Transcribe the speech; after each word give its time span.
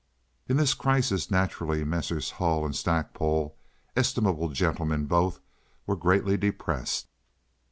In 0.49 0.57
this 0.57 0.73
crisis 0.73 1.29
naturally 1.29 1.83
Messrs. 1.83 2.31
Hull 2.31 2.65
and 2.65 2.75
Stackpole—estimable 2.75 4.49
gentlemen 4.49 5.05
both—were 5.05 5.95
greatly 5.95 6.37
depressed. 6.37 7.07